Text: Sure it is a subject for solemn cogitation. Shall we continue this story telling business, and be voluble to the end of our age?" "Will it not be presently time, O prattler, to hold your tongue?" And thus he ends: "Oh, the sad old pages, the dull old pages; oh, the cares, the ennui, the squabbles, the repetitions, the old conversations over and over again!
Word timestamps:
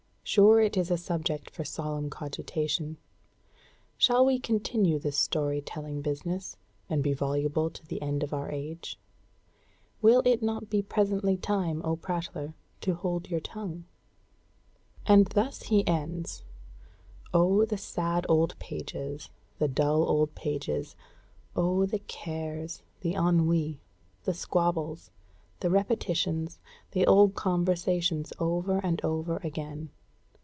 Sure 0.23 0.61
it 0.61 0.77
is 0.77 0.89
a 0.89 0.97
subject 0.97 1.49
for 1.53 1.65
solemn 1.65 2.09
cogitation. 2.09 2.95
Shall 3.97 4.25
we 4.25 4.39
continue 4.39 4.97
this 4.97 5.17
story 5.17 5.59
telling 5.59 6.01
business, 6.01 6.55
and 6.89 7.03
be 7.03 7.11
voluble 7.11 7.69
to 7.69 7.85
the 7.85 8.01
end 8.01 8.23
of 8.23 8.33
our 8.33 8.49
age?" 8.49 8.97
"Will 10.01 10.21
it 10.23 10.41
not 10.41 10.69
be 10.69 10.81
presently 10.81 11.35
time, 11.35 11.81
O 11.83 11.97
prattler, 11.97 12.53
to 12.79 12.93
hold 12.93 13.29
your 13.29 13.41
tongue?" 13.41 13.83
And 15.05 15.27
thus 15.27 15.63
he 15.63 15.85
ends: 15.85 16.43
"Oh, 17.33 17.65
the 17.65 17.77
sad 17.77 18.25
old 18.29 18.57
pages, 18.57 19.29
the 19.59 19.67
dull 19.67 20.07
old 20.07 20.33
pages; 20.33 20.95
oh, 21.57 21.85
the 21.85 21.99
cares, 21.99 22.83
the 23.01 23.15
ennui, 23.15 23.81
the 24.23 24.33
squabbles, 24.33 25.11
the 25.59 25.69
repetitions, 25.71 26.61
the 26.91 27.05
old 27.05 27.35
conversations 27.35 28.31
over 28.39 28.77
and 28.77 29.03
over 29.03 29.37
again! 29.43 29.89